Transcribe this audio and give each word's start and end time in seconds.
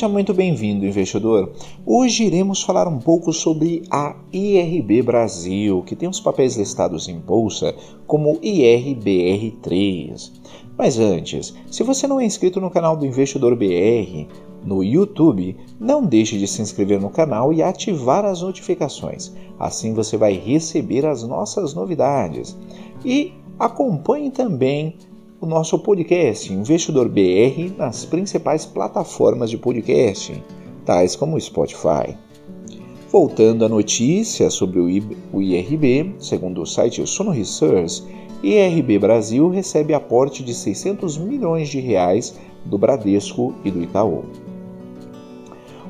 Seja 0.00 0.08
muito 0.10 0.32
bem-vindo, 0.32 0.86
investidor. 0.86 1.52
Hoje 1.84 2.24
iremos 2.24 2.62
falar 2.62 2.88
um 2.88 2.98
pouco 2.98 3.34
sobre 3.34 3.82
a 3.90 4.16
IRB 4.32 5.02
Brasil, 5.02 5.82
que 5.82 5.94
tem 5.94 6.08
os 6.08 6.18
papéis 6.18 6.56
listados 6.56 7.06
em 7.06 7.18
bolsa 7.18 7.74
como 8.06 8.40
IRBR3. 8.40 10.32
Mas 10.78 10.98
antes, 10.98 11.54
se 11.70 11.82
você 11.82 12.06
não 12.06 12.18
é 12.18 12.24
inscrito 12.24 12.62
no 12.62 12.70
canal 12.70 12.96
do 12.96 13.04
Investidor 13.04 13.54
BR 13.54 14.26
no 14.64 14.82
YouTube, 14.82 15.54
não 15.78 16.02
deixe 16.02 16.38
de 16.38 16.46
se 16.46 16.62
inscrever 16.62 16.98
no 16.98 17.10
canal 17.10 17.52
e 17.52 17.62
ativar 17.62 18.24
as 18.24 18.40
notificações. 18.40 19.34
Assim 19.58 19.92
você 19.92 20.16
vai 20.16 20.32
receber 20.32 21.04
as 21.04 21.22
nossas 21.24 21.74
novidades. 21.74 22.56
E 23.04 23.34
acompanhe 23.58 24.30
também 24.30 24.96
o 25.40 25.46
nosso 25.46 25.78
podcast 25.78 26.52
Investidor 26.52 27.08
BR 27.08 27.74
nas 27.78 28.04
principais 28.04 28.66
plataformas 28.66 29.48
de 29.48 29.56
podcast, 29.56 30.42
tais 30.84 31.16
como 31.16 31.36
o 31.36 31.40
Spotify. 31.40 32.14
Voltando 33.10 33.64
à 33.64 33.68
notícia 33.68 34.50
sobre 34.50 34.78
o 34.78 35.40
IRB, 35.40 36.14
segundo 36.18 36.60
o 36.60 36.66
site 36.66 37.06
Sono 37.06 37.30
Research, 37.30 38.02
IRB 38.42 38.98
Brasil 38.98 39.48
recebe 39.48 39.94
aporte 39.94 40.44
de 40.44 40.52
600 40.52 41.16
milhões 41.16 41.70
de 41.70 41.80
reais 41.80 42.38
do 42.66 42.76
Bradesco 42.76 43.54
e 43.64 43.70
do 43.70 43.82
Itaú. 43.82 44.24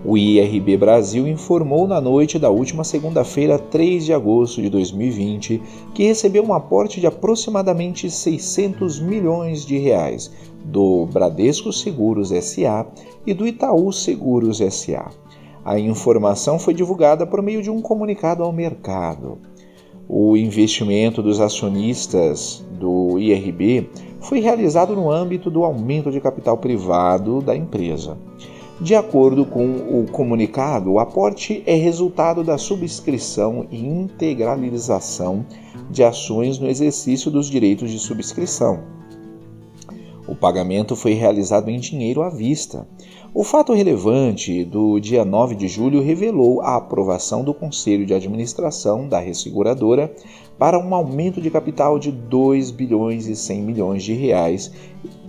O 0.03 0.17
IRB 0.17 0.79
Brasil 0.79 1.29
informou 1.29 1.87
na 1.87 2.01
noite 2.01 2.39
da 2.39 2.49
última 2.49 2.85
segunda-feira, 2.85 3.59
3 3.59 4.07
de 4.07 4.15
agosto 4.15 4.63
de 4.63 4.71
2020, 4.71 5.61
que 5.95 6.05
recebeu 6.05 6.43
um 6.43 6.55
aporte 6.55 7.01
de 7.01 7.07
aproximadamente 7.07 8.11
600 8.11 8.99
milhões 8.99 9.67
de 9.67 9.77
reais 9.77 10.33
do 10.65 11.05
Bradesco 11.13 11.71
Seguros 11.71 12.31
SA 12.31 12.87
e 13.27 13.35
do 13.35 13.47
Itaú 13.47 13.93
Seguros 13.93 14.61
SA. 14.71 15.11
A 15.63 15.79
informação 15.79 16.59
foi 16.59 16.73
divulgada 16.73 17.27
por 17.27 17.43
meio 17.43 17.61
de 17.61 17.71
um 17.71 17.83
comunicado 17.83 18.43
ao 18.43 18.51
mercado. 18.51 19.37
O 20.09 20.35
investimento 20.35 21.23
dos 21.23 21.43
acionistas 21.43 22.65
do 22.79 23.19
IRB 23.19 23.91
foi 24.19 24.41
realizado 24.41 24.97
no 24.97 25.11
âmbito 25.11 25.51
do 25.51 25.63
aumento 25.63 26.11
de 26.11 26.23
capital 26.23 26.57
privado 26.57 27.43
da 27.43 27.55
empresa. 27.55 28.30
De 28.81 28.95
acordo 28.95 29.45
com 29.45 29.67
o 29.67 30.07
comunicado, 30.11 30.93
o 30.93 30.99
aporte 30.99 31.63
é 31.67 31.75
resultado 31.75 32.43
da 32.43 32.57
subscrição 32.57 33.67
e 33.71 33.79
integralização 33.79 35.45
de 35.91 36.03
ações 36.03 36.59
no 36.59 36.67
exercício 36.67 37.31
dos 37.31 37.51
direitos 37.51 37.91
de 37.91 37.99
subscrição. 37.99 38.83
O 40.27 40.35
pagamento 40.35 40.97
foi 40.97 41.13
realizado 41.13 41.69
em 41.69 41.79
dinheiro 41.79 42.23
à 42.23 42.31
vista. 42.31 42.89
O 43.35 43.45
fato 43.45 43.75
relevante 43.75 44.65
do 44.65 44.99
dia 44.99 45.27
9 45.27 45.57
de 45.57 45.69
julho 45.69 46.01
revelou 46.01 46.63
a 46.63 46.77
aprovação 46.77 47.45
do 47.45 47.53
Conselho 47.53 48.07
de 48.07 48.15
Administração 48.15 49.07
da 49.07 49.19
Resseguradora 49.19 50.11
para 50.59 50.79
um 50.79 50.95
aumento 50.95 51.39
de 51.41 51.51
capital 51.51 51.99
de 51.99 52.11
2 52.11 52.71
bilhões 52.71 53.27
e 53.27 53.37
100 53.37 53.63
milhões 53.63 54.03
de 54.03 54.15
reais 54.15 54.73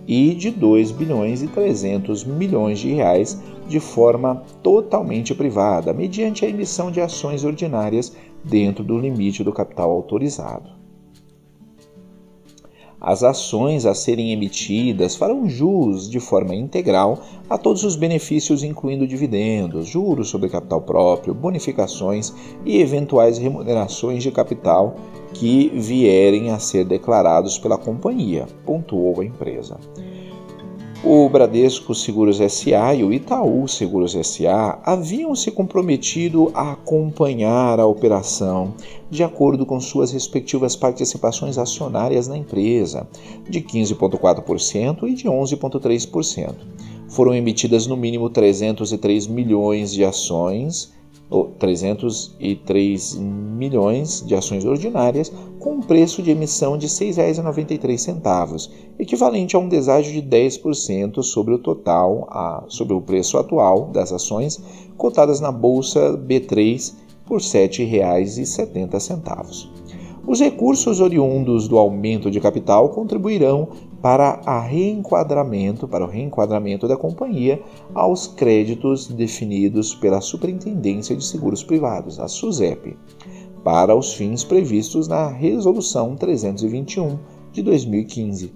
e 0.08 0.34
de 0.34 0.52
2 0.52 0.92
bilhões 0.92 1.42
e 1.42 1.48
300 1.48 2.24
milhões 2.24 2.80
de 2.80 2.92
reais 2.92 3.42
de 3.68 3.80
forma 3.80 4.44
totalmente 4.62 5.34
privada, 5.34 5.94
mediante 5.94 6.46
a 6.46 6.50
emissão 6.50 6.92
de 6.92 7.00
ações 7.00 7.44
ordinárias 7.44 8.16
dentro 8.44 8.84
do 8.84 8.98
limite 8.98 9.44
do 9.44 9.54
capital 9.54 9.92
autorizado. 9.92 10.81
As 13.04 13.24
ações 13.24 13.88
a 13.88 13.96
serem 13.96 14.32
emitidas 14.32 15.16
farão 15.16 15.50
jus 15.50 16.08
de 16.08 16.20
forma 16.20 16.54
integral 16.54 17.20
a 17.50 17.58
todos 17.58 17.84
os 17.84 17.96
benefícios, 17.96 18.64
incluindo 18.64 19.08
dividendos, 19.08 19.88
juros 19.88 20.30
sobre 20.30 20.50
capital 20.50 20.82
próprio, 20.84 21.34
bonificações 21.34 22.32
e 22.64 22.80
eventuais 22.80 23.40
remunerações 23.40 24.22
de 24.22 24.30
capital 24.30 24.96
que 25.34 25.70
vierem 25.74 26.52
a 26.52 26.60
ser 26.60 26.86
declarados 26.86 27.58
pela 27.58 27.76
companhia, 27.76 28.46
pontuou 28.68 29.20
a 29.20 29.26
empresa. 29.26 29.80
O 31.04 31.28
Bradesco 31.28 31.96
Seguros 31.96 32.38
SA 32.38 32.94
e 32.94 33.04
o 33.04 33.12
Itaú 33.12 33.68
Seguros 33.68 34.12
SA 34.12 34.80
haviam 34.86 35.36
se 35.36 35.50
comprometido 35.50 36.52
a 36.54 36.74
acompanhar 36.74 37.80
a 37.80 37.88
operação 37.88 38.76
de 39.10 39.24
acordo 39.24 39.66
com 39.66 39.80
suas 39.80 40.12
respectivas 40.12 40.76
participações 40.76 41.58
acionárias 41.58 42.28
na 42.28 42.38
empresa, 42.38 43.08
de 43.50 43.62
15,4% 43.62 45.10
e 45.10 45.16
de 45.16 45.24
11,3%. 45.24 46.54
Foram 47.10 47.34
emitidas 47.34 47.88
no 47.88 47.98
mínimo 47.98 48.30
303 48.30 49.26
milhões 49.26 49.92
de 49.92 50.06
ações 50.06 50.94
303 51.60 53.16
milhões 53.16 54.22
de 54.26 54.36
ações 54.36 54.66
ordinárias 54.66 55.32
com 55.60 55.76
um 55.76 55.80
preço 55.80 56.22
de 56.22 56.32
emissão 56.32 56.78
de 56.78 56.88
R$ 56.88 56.92
6,93, 56.92 58.70
equivalente 59.00 59.56
a 59.56 59.60
um 59.60 59.70
deságio 59.70 60.12
de 60.12 60.22
10% 60.28 61.24
sobre 61.24 61.54
o 61.54 61.60
total, 61.60 62.28
a, 62.30 62.66
sobre 62.68 62.94
o 62.94 63.02
preço 63.02 63.38
atual 63.38 63.90
das 63.94 64.12
ações 64.12 64.62
cotadas 64.98 65.40
na 65.40 65.52
bolsa 65.52 66.18
B3 66.18 66.94
por 67.26 67.40
R$ 67.40 67.48
7,70. 67.48 69.70
Os 70.28 70.40
recursos 70.40 71.00
oriundos 71.00 71.68
do 71.68 71.78
aumento 71.78 72.30
de 72.30 72.40
capital 72.40 72.90
contribuirão 72.90 73.70
para, 74.02 74.42
a 74.46 74.60
reenquadramento, 74.60 75.88
para 75.88 76.04
o 76.04 76.08
reenquadramento 76.08 76.88
da 76.88 76.98
companhia 76.98 77.62
aos 77.94 78.28
créditos 78.28 79.08
definidos 79.08 79.94
pela 79.94 80.20
Superintendência 80.22 81.16
de 81.16 81.24
Seguros 81.24 81.64
Privados, 81.64 82.20
a 82.20 82.28
SUSEP, 82.28 82.98
para 83.64 83.96
os 83.96 84.14
fins 84.14 84.44
previstos 84.44 85.08
na 85.08 85.28
Resolução 85.28 86.16
321 86.16 87.20
de 87.52 87.62
2015, 87.62 88.54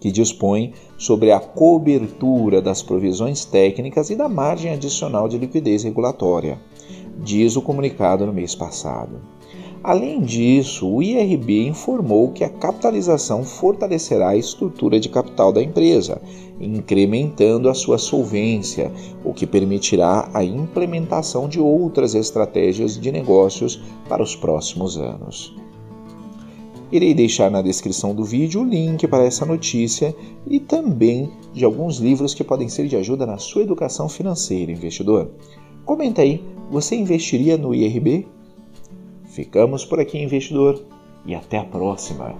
que 0.00 0.10
dispõe 0.10 0.72
sobre 0.98 1.30
a 1.30 1.38
cobertura 1.38 2.60
das 2.60 2.82
provisões 2.82 3.44
técnicas 3.44 4.10
e 4.10 4.16
da 4.16 4.28
margem 4.28 4.72
adicional 4.72 5.28
de 5.28 5.38
liquidez 5.38 5.84
regulatória, 5.84 6.60
diz 7.22 7.56
o 7.56 7.62
comunicado 7.62 8.26
no 8.26 8.32
mês 8.32 8.54
passado. 8.54 9.20
Além 9.84 10.22
disso, 10.22 10.88
o 10.88 11.02
IRB 11.02 11.66
informou 11.66 12.32
que 12.32 12.42
a 12.42 12.48
capitalização 12.48 13.44
fortalecerá 13.44 14.30
a 14.30 14.36
estrutura 14.36 14.98
de 14.98 15.10
capital 15.10 15.52
da 15.52 15.62
empresa, 15.62 16.22
incrementando 16.58 17.68
a 17.68 17.74
sua 17.74 17.98
solvência, 17.98 18.90
o 19.22 19.34
que 19.34 19.46
permitirá 19.46 20.30
a 20.32 20.42
implementação 20.42 21.46
de 21.46 21.60
outras 21.60 22.14
estratégias 22.14 22.98
de 22.98 23.12
negócios 23.12 23.78
para 24.08 24.22
os 24.22 24.34
próximos 24.34 24.96
anos. 24.96 25.54
Irei 26.90 27.12
deixar 27.12 27.50
na 27.50 27.60
descrição 27.60 28.14
do 28.14 28.24
vídeo 28.24 28.62
o 28.62 28.64
link 28.64 29.06
para 29.06 29.24
essa 29.24 29.44
notícia 29.44 30.16
e 30.46 30.58
também 30.58 31.30
de 31.52 31.62
alguns 31.62 31.98
livros 31.98 32.32
que 32.32 32.42
podem 32.42 32.70
ser 32.70 32.86
de 32.88 32.96
ajuda 32.96 33.26
na 33.26 33.36
sua 33.36 33.60
educação 33.60 34.08
financeira, 34.08 34.72
investidor. 34.72 35.30
Comenta 35.84 36.22
aí, 36.22 36.42
você 36.70 36.96
investiria 36.96 37.58
no 37.58 37.74
IRB? 37.74 38.26
Ficamos 39.34 39.84
por 39.84 39.98
aqui, 39.98 40.22
investidor, 40.22 40.80
e 41.26 41.34
até 41.34 41.58
a 41.58 41.64
próxima! 41.64 42.38